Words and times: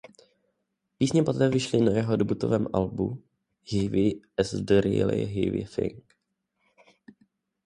Písně 0.97 1.23
poté 1.23 1.49
vyšly 1.49 1.81
na 1.81 1.91
jeho 1.91 2.15
debutovém 2.17 2.67
albu 2.73 3.23
"Heavy 3.73 4.21
as 4.37 4.53
a 4.53 4.81
Really 4.81 5.25
Heavy 5.25 5.65
Thing". 5.75 6.15